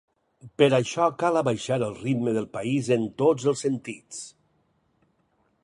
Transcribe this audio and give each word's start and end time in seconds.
Per 0.61 0.67
això 0.77 1.09
cal 1.23 1.37
abaixar 1.41 1.77
el 1.89 1.93
ritme 1.99 2.33
del 2.37 2.49
país 2.57 2.89
en 2.97 3.05
tots 3.23 3.47
els 3.53 3.63
sentits. 3.67 4.23